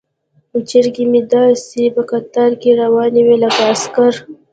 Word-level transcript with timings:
چرګې 0.69 1.05
مې 1.11 1.21
داسې 1.33 1.81
په 1.95 2.01
قطار 2.11 2.51
کې 2.61 2.69
روانې 2.81 3.21
وي 3.25 3.35
لکه 3.43 3.61
عسکر. 3.73 4.13